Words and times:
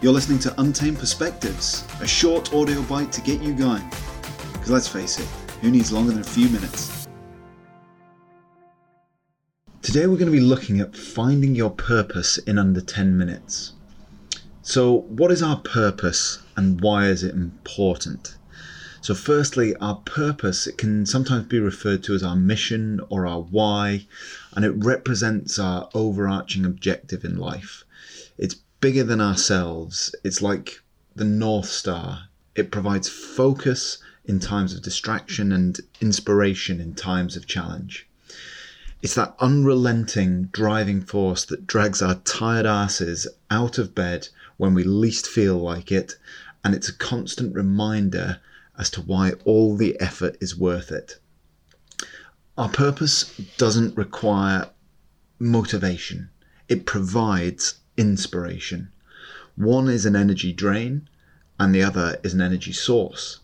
You're 0.00 0.12
listening 0.12 0.38
to 0.40 0.60
Untamed 0.60 1.00
Perspectives, 1.00 1.84
a 2.00 2.06
short 2.06 2.54
audio 2.54 2.82
bite 2.82 3.10
to 3.10 3.20
get 3.20 3.42
you 3.42 3.52
going. 3.52 3.82
Because 4.52 4.70
let's 4.70 4.86
face 4.86 5.18
it, 5.18 5.26
who 5.60 5.72
needs 5.72 5.90
longer 5.90 6.12
than 6.12 6.20
a 6.20 6.24
few 6.24 6.48
minutes? 6.50 7.08
Today 9.82 10.06
we're 10.06 10.16
going 10.16 10.30
to 10.30 10.38
be 10.38 10.38
looking 10.38 10.78
at 10.78 10.96
finding 10.96 11.56
your 11.56 11.70
purpose 11.70 12.38
in 12.38 12.58
under 12.58 12.80
10 12.80 13.18
minutes. 13.18 13.72
So, 14.62 14.98
what 15.08 15.32
is 15.32 15.42
our 15.42 15.56
purpose 15.56 16.38
and 16.56 16.80
why 16.80 17.06
is 17.06 17.24
it 17.24 17.34
important? 17.34 18.36
So, 19.00 19.14
firstly, 19.14 19.74
our 19.80 19.96
purpose 19.96 20.68
it 20.68 20.78
can 20.78 21.06
sometimes 21.06 21.46
be 21.46 21.58
referred 21.58 22.04
to 22.04 22.14
as 22.14 22.22
our 22.22 22.36
mission 22.36 23.00
or 23.08 23.26
our 23.26 23.40
why, 23.40 24.06
and 24.52 24.64
it 24.64 24.74
represents 24.76 25.58
our 25.58 25.88
overarching 25.92 26.64
objective 26.64 27.24
in 27.24 27.36
life. 27.36 27.82
It's 28.36 28.54
bigger 28.80 29.04
than 29.04 29.20
ourselves. 29.20 30.14
It's 30.24 30.40
like 30.40 30.80
the 31.14 31.24
North 31.24 31.66
Star. 31.66 32.28
It 32.54 32.70
provides 32.70 33.08
focus 33.08 33.98
in 34.24 34.40
times 34.40 34.74
of 34.74 34.82
distraction 34.82 35.52
and 35.52 35.80
inspiration 36.00 36.80
in 36.80 36.94
times 36.94 37.36
of 37.36 37.46
challenge. 37.46 38.06
It's 39.00 39.14
that 39.14 39.34
unrelenting 39.40 40.44
driving 40.52 41.00
force 41.00 41.44
that 41.46 41.66
drags 41.66 42.02
our 42.02 42.16
tired 42.16 42.66
asses 42.66 43.26
out 43.50 43.78
of 43.78 43.94
bed 43.94 44.28
when 44.56 44.74
we 44.74 44.82
least 44.84 45.26
feel 45.26 45.56
like 45.56 45.92
it, 45.92 46.16
and 46.64 46.74
it's 46.74 46.88
a 46.88 46.96
constant 46.96 47.54
reminder 47.54 48.40
as 48.76 48.90
to 48.90 49.00
why 49.00 49.32
all 49.44 49.76
the 49.76 49.98
effort 50.00 50.36
is 50.40 50.56
worth 50.56 50.90
it. 50.90 51.18
Our 52.56 52.68
purpose 52.68 53.36
doesn't 53.56 53.96
require 53.96 54.68
motivation, 55.38 56.30
it 56.68 56.84
provides 56.84 57.74
inspiration. 57.98 58.88
One 59.56 59.88
is 59.88 60.06
an 60.06 60.16
energy 60.16 60.52
drain, 60.52 61.08
and 61.58 61.74
the 61.74 61.82
other 61.82 62.18
is 62.22 62.32
an 62.32 62.40
energy 62.40 62.72
source. 62.72 63.40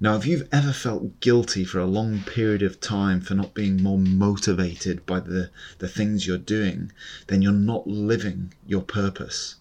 Now, 0.00 0.16
if 0.16 0.26
you've 0.26 0.48
ever 0.50 0.72
felt 0.72 1.20
guilty 1.20 1.64
for 1.64 1.80
a 1.80 1.86
long 1.86 2.20
period 2.20 2.62
of 2.62 2.80
time 2.80 3.20
for 3.20 3.34
not 3.34 3.52
being 3.52 3.82
more 3.82 3.98
motivated 3.98 5.04
by 5.04 5.20
the, 5.20 5.50
the 5.78 5.88
things 5.88 6.26
you're 6.26 6.38
doing, 6.38 6.92
then 7.26 7.42
you're 7.42 7.52
not 7.52 7.86
living 7.86 8.54
your 8.66 8.82
purpose. 8.82 9.56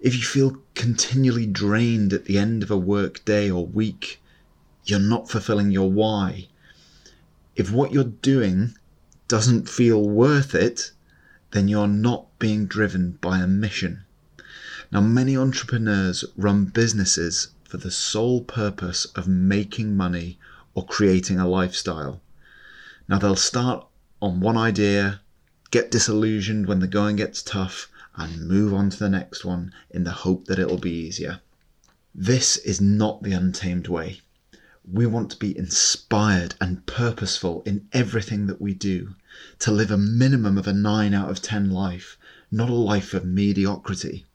If 0.00 0.14
you 0.14 0.22
feel 0.22 0.62
continually 0.74 1.46
drained 1.46 2.12
at 2.12 2.26
the 2.26 2.38
end 2.38 2.62
of 2.62 2.70
a 2.70 2.76
work 2.76 3.24
day 3.24 3.50
or 3.50 3.66
week, 3.66 4.20
you're 4.84 4.98
not 4.98 5.30
fulfilling 5.30 5.70
your 5.70 5.90
why. 5.90 6.48
If 7.56 7.70
what 7.70 7.92
you're 7.92 8.04
doing 8.04 8.74
doesn't 9.28 9.68
feel 9.68 10.08
worth 10.08 10.54
it, 10.54 10.92
then 11.52 11.68
you're 11.68 11.88
not 11.88 12.38
being 12.38 12.66
driven 12.66 13.12
by 13.20 13.38
a 13.38 13.46
mission. 13.46 14.04
Now, 14.92 15.00
many 15.00 15.36
entrepreneurs 15.36 16.24
run 16.36 16.66
businesses 16.66 17.48
for 17.64 17.76
the 17.76 17.90
sole 17.90 18.42
purpose 18.42 19.04
of 19.16 19.28
making 19.28 19.96
money 19.96 20.38
or 20.74 20.84
creating 20.86 21.38
a 21.38 21.48
lifestyle. 21.48 22.20
Now, 23.08 23.18
they'll 23.18 23.36
start 23.36 23.86
on 24.20 24.40
one 24.40 24.56
idea, 24.56 25.20
get 25.70 25.90
disillusioned 25.90 26.66
when 26.66 26.80
the 26.80 26.86
going 26.86 27.16
gets 27.16 27.42
tough, 27.42 27.88
and 28.16 28.48
move 28.48 28.74
on 28.74 28.90
to 28.90 28.98
the 28.98 29.08
next 29.08 29.44
one 29.44 29.72
in 29.90 30.04
the 30.04 30.10
hope 30.10 30.46
that 30.46 30.58
it'll 30.58 30.78
be 30.78 30.90
easier. 30.90 31.40
This 32.14 32.56
is 32.56 32.80
not 32.80 33.22
the 33.22 33.32
untamed 33.32 33.86
way. 33.86 34.20
We 34.92 35.06
want 35.06 35.30
to 35.30 35.36
be 35.36 35.56
inspired 35.56 36.56
and 36.60 36.84
purposeful 36.84 37.62
in 37.64 37.86
everything 37.92 38.48
that 38.48 38.60
we 38.60 38.74
do, 38.74 39.14
to 39.60 39.70
live 39.70 39.92
a 39.92 39.96
minimum 39.96 40.58
of 40.58 40.66
a 40.66 40.72
9 40.72 41.14
out 41.14 41.30
of 41.30 41.40
10 41.40 41.70
life, 41.70 42.18
not 42.50 42.68
a 42.68 42.74
life 42.74 43.14
of 43.14 43.24
mediocrity. 43.24 44.26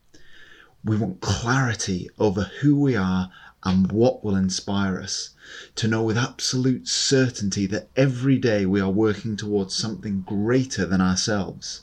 We 0.82 0.96
want 0.96 1.20
clarity 1.20 2.08
over 2.18 2.44
who 2.60 2.74
we 2.80 2.96
are 2.96 3.30
and 3.64 3.92
what 3.92 4.24
will 4.24 4.34
inspire 4.34 4.98
us, 4.98 5.30
to 5.74 5.88
know 5.88 6.02
with 6.02 6.16
absolute 6.16 6.88
certainty 6.88 7.66
that 7.66 7.90
every 7.94 8.38
day 8.38 8.64
we 8.64 8.80
are 8.80 8.90
working 8.90 9.36
towards 9.36 9.74
something 9.74 10.22
greater 10.22 10.86
than 10.86 11.02
ourselves. 11.02 11.82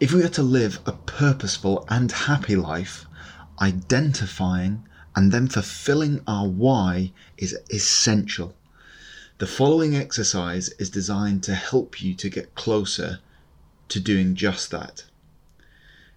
If 0.00 0.14
we 0.14 0.22
are 0.22 0.30
to 0.30 0.42
live 0.42 0.80
a 0.86 0.92
purposeful 0.92 1.84
and 1.90 2.12
happy 2.12 2.56
life, 2.56 3.04
identifying 3.60 4.84
and 5.14 5.32
then 5.32 5.48
fulfilling 5.48 6.22
our 6.26 6.48
why 6.48 7.12
is 7.36 7.56
essential. 7.70 8.54
The 9.38 9.46
following 9.46 9.94
exercise 9.96 10.68
is 10.78 10.88
designed 10.88 11.42
to 11.44 11.54
help 11.54 12.02
you 12.02 12.14
to 12.14 12.30
get 12.30 12.54
closer 12.54 13.18
to 13.88 14.00
doing 14.00 14.34
just 14.34 14.70
that. 14.70 15.04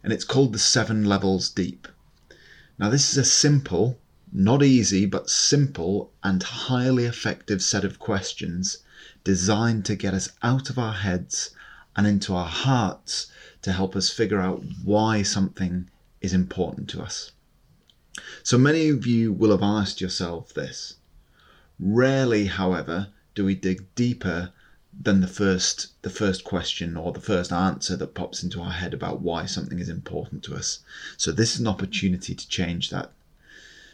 And 0.03 0.13
it's 0.13 0.23
called 0.23 0.53
the 0.53 0.59
seven 0.59 1.05
levels 1.05 1.49
deep. 1.49 1.87
Now, 2.77 2.89
this 2.89 3.11
is 3.11 3.17
a 3.17 3.25
simple, 3.25 3.97
not 4.31 4.61
easy, 4.61 5.05
but 5.05 5.29
simple 5.29 6.11
and 6.23 6.43
highly 6.43 7.05
effective 7.05 7.61
set 7.61 7.83
of 7.83 7.99
questions 7.99 8.79
designed 9.23 9.85
to 9.85 9.95
get 9.95 10.13
us 10.13 10.29
out 10.43 10.69
of 10.69 10.77
our 10.77 10.93
heads 10.93 11.49
and 11.95 12.05
into 12.05 12.33
our 12.33 12.47
hearts 12.47 13.27
to 13.61 13.71
help 13.71 13.95
us 13.95 14.09
figure 14.09 14.39
out 14.39 14.63
why 14.83 15.23
something 15.23 15.89
is 16.21 16.33
important 16.33 16.87
to 16.89 17.01
us. 17.01 17.31
So 18.43 18.57
many 18.57 18.89
of 18.89 19.05
you 19.05 19.33
will 19.33 19.51
have 19.51 19.63
asked 19.63 20.01
yourself 20.01 20.53
this. 20.53 20.95
Rarely, 21.79 22.45
however, 22.45 23.09
do 23.33 23.43
we 23.43 23.55
dig 23.55 23.93
deeper 23.95 24.53
than 25.01 25.19
the 25.19 25.27
first 25.27 25.87
the 26.03 26.09
first 26.09 26.43
question 26.43 26.95
or 26.95 27.11
the 27.11 27.19
first 27.19 27.51
answer 27.51 27.97
that 27.97 28.13
pops 28.13 28.43
into 28.43 28.61
our 28.61 28.71
head 28.71 28.93
about 28.93 29.21
why 29.21 29.45
something 29.45 29.79
is 29.79 29.89
important 29.89 30.43
to 30.43 30.55
us. 30.55 30.79
So 31.17 31.31
this 31.31 31.55
is 31.55 31.59
an 31.59 31.67
opportunity 31.67 32.33
to 32.33 32.47
change 32.47 32.89
that. 32.91 33.11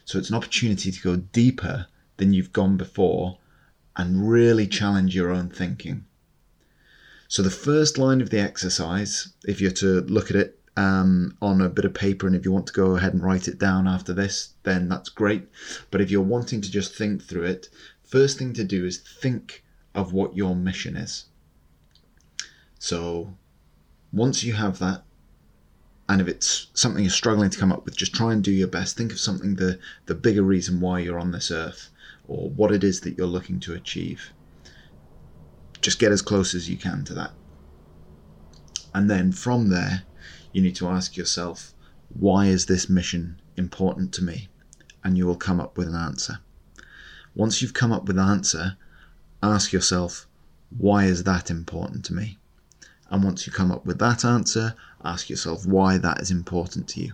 So 0.06 0.20
it's 0.20 0.30
an 0.30 0.36
opportunity 0.36 0.92
to 0.92 1.02
go 1.02 1.16
deeper 1.16 1.88
than 2.18 2.34
you've 2.34 2.54
gone 2.54 2.78
before 2.78 3.40
and 3.96 4.30
really 4.30 4.68
challenge 4.68 5.16
your 5.16 5.32
own 5.32 5.50
thinking. 5.50 6.06
So 7.28 7.42
the 7.42 7.50
first 7.50 7.98
line 7.98 8.22
of 8.22 8.30
the 8.30 8.40
exercise, 8.40 9.30
if 9.46 9.62
you're 9.62 9.72
to 9.72 10.02
look 10.02 10.30
at 10.30 10.36
it 10.36 10.60
um, 10.82 11.38
on 11.42 11.62
a 11.62 11.70
bit 11.70 11.86
of 11.86 11.94
paper, 11.94 12.26
and 12.26 12.36
if 12.36 12.44
you 12.44 12.52
want 12.52 12.66
to 12.66 12.74
go 12.74 12.96
ahead 12.96 13.14
and 13.14 13.24
write 13.24 13.48
it 13.48 13.60
down 13.60 13.88
after 13.88 14.14
this, 14.14 14.54
then 14.64 14.90
that's 14.90 15.10
great. 15.10 15.48
But 15.92 16.02
if 16.02 16.10
you're 16.10 16.22
wanting 16.22 16.60
to 16.62 16.72
just 16.72 16.96
think 16.96 17.22
through 17.22 17.44
it, 17.44 17.70
first 18.04 18.40
thing 18.40 18.54
to 18.54 18.64
do 18.64 18.86
is 18.86 18.98
think 18.98 19.64
of 19.94 20.12
what 20.12 20.36
your 20.36 20.56
mission 20.56 20.96
is. 20.96 21.26
So 22.80 23.36
once 24.12 24.44
you 24.44 24.54
have 24.54 24.80
that, 24.80 25.04
and 26.10 26.20
if 26.20 26.28
it's 26.28 26.68
something 26.74 27.04
you're 27.04 27.12
struggling 27.12 27.52
to 27.52 27.60
come 27.60 27.72
up 27.72 27.86
with, 27.86 27.96
just 27.96 28.16
try 28.16 28.34
and 28.34 28.44
do 28.44 28.52
your 28.52 28.68
best. 28.68 28.98
Think 28.98 29.12
of 29.12 29.20
something 29.20 29.56
the 29.56 29.80
the 30.08 30.16
bigger 30.16 30.44
reason 30.44 30.82
why 30.82 31.00
you're 31.00 31.20
on 31.20 31.32
this 31.32 31.52
earth, 31.52 31.90
or 32.28 32.50
what 32.50 32.72
it 32.72 32.84
is 32.84 33.02
that 33.02 33.18
you're 33.18 33.28
looking 33.28 33.60
to 33.62 33.76
achieve. 33.76 34.34
Just 35.80 36.00
get 36.00 36.12
as 36.12 36.24
close 36.24 36.56
as 36.56 36.70
you 36.70 36.78
can 36.78 37.04
to 37.06 37.14
that. 37.14 37.32
And 38.94 39.10
then 39.10 39.32
from 39.32 39.70
there, 39.70 40.04
you 40.52 40.62
need 40.62 40.76
to 40.76 40.88
ask 40.88 41.16
yourself, 41.18 41.74
why 42.10 42.48
is 42.48 42.66
this 42.66 42.90
mission 42.90 43.40
important 43.58 44.14
to 44.14 44.24
me? 44.24 44.50
And 45.04 45.18
you 45.18 45.26
will 45.26 45.36
come 45.36 45.60
up 45.60 45.78
with 45.78 45.88
an 45.88 45.96
answer. 45.96 46.40
Once 47.36 47.62
you've 47.62 47.74
come 47.74 47.92
up 47.92 48.06
with 48.06 48.18
an 48.18 48.28
answer, 48.28 48.78
ask 49.42 49.72
yourself, 49.72 50.28
why 50.78 51.06
is 51.06 51.24
that 51.24 51.50
important 51.50 52.06
to 52.06 52.14
me? 52.14 52.38
And 53.10 53.24
once 53.24 53.46
you 53.46 53.54
come 53.54 53.72
up 53.72 53.86
with 53.86 54.00
that 54.00 54.24
answer, 54.24 54.76
ask 55.04 55.30
yourself 55.30 55.66
why 55.66 55.98
that 55.98 56.22
is 56.22 56.32
important 56.32 56.88
to 56.90 57.02
you. 57.02 57.14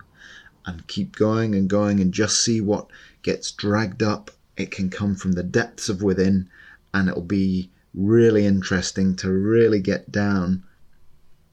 And 0.66 0.86
keep 0.88 1.16
going 1.16 1.56
and 1.56 1.70
going 1.70 2.00
and 2.00 2.14
just 2.14 2.44
see 2.44 2.62
what 2.62 2.88
gets 3.24 3.52
dragged 3.52 4.04
up. 4.04 4.32
It 4.58 4.70
can 4.70 4.90
come 4.90 5.16
from 5.16 5.34
the 5.34 5.44
depths 5.44 5.88
of 5.88 6.04
within, 6.04 6.50
and 6.94 7.08
it'll 7.08 7.22
be 7.22 7.70
really 7.94 8.46
interesting 8.46 9.16
to 9.18 9.32
really 9.32 9.80
get 9.80 10.12
down 10.12 10.64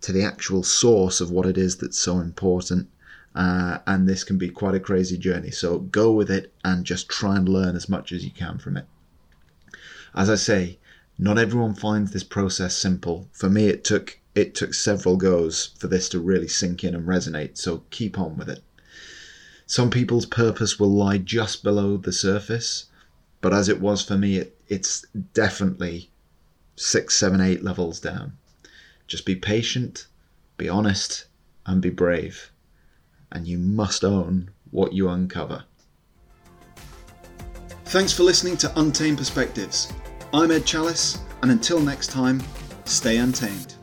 to 0.05 0.13
the 0.13 0.23
actual 0.23 0.63
source 0.63 1.23
of 1.23 1.31
what 1.31 1.47
it 1.47 1.57
is 1.57 1.79
that's 1.79 1.99
so 1.99 2.19
important 2.19 2.89
uh, 3.35 3.79
and 3.87 4.07
this 4.07 4.23
can 4.23 4.37
be 4.37 4.51
quite 4.51 4.75
a 4.75 4.81
crazy 4.81 5.17
journey. 5.17 5.51
So 5.51 5.79
go 5.79 6.13
with 6.13 6.31
it 6.31 6.53
and 6.63 6.85
just 6.85 7.09
try 7.09 7.37
and 7.37 7.49
learn 7.49 7.75
as 7.75 7.89
much 7.89 8.13
as 8.13 8.23
you 8.23 8.31
can 8.31 8.59
from 8.59 8.77
it. 8.77 8.87
As 10.15 10.29
I 10.29 10.35
say, 10.35 10.79
not 11.19 11.39
everyone 11.39 11.75
finds 11.75 12.11
this 12.11 12.23
process 12.23 12.77
simple. 12.77 13.29
For 13.33 13.49
me, 13.49 13.69
it 13.69 13.83
took 13.83 14.21
it 14.35 14.55
took 14.55 14.75
several 14.75 15.17
goes 15.17 15.71
for 15.79 15.87
this 15.89 16.11
to 16.11 16.21
really 16.21 16.49
sink 16.49 16.85
in 16.85 16.95
and 16.95 17.07
resonate. 17.07 17.57
So 17.57 17.85
keep 17.91 18.19
on 18.19 18.37
with 18.37 18.51
it. 18.51 18.63
Some 19.67 19.91
people's 19.91 20.27
purpose 20.27 20.79
will 20.79 20.93
lie 20.93 21.19
just 21.19 21.65
below 21.65 21.97
the 21.97 22.13
surface, 22.13 22.87
but 23.41 23.55
as 23.55 23.69
it 23.71 23.81
was 23.81 24.03
for 24.03 24.19
me, 24.19 24.37
it, 24.37 24.61
it's 24.69 25.07
definitely 25.33 26.11
six, 26.77 27.17
seven, 27.17 27.41
eight 27.41 27.63
levels 27.63 28.01
down. 28.01 28.35
Just 29.07 29.27
be 29.27 29.37
patient, 29.37 30.07
be 30.57 30.69
honest, 30.69 31.27
and 31.67 31.81
be 31.81 31.91
brave 31.91 32.51
and 33.35 33.47
you 33.49 33.59
must 33.59 34.05
own 34.05 34.51
what 34.71 34.93
you 34.93 35.09
uncover. 35.09 35.65
Thanks 37.87 38.13
for 38.13 38.23
listening 38.23 38.57
to 38.59 38.81
Untamed 38.81 39.19
Perspectives. 39.19 39.93
I'm 40.33 40.51
Ed 40.51 40.65
Chalice, 40.65 41.19
and 41.43 41.51
until 41.51 41.81
next 41.81 42.11
time, 42.11 42.43
stay 42.85 43.19
untamed. 43.19 43.74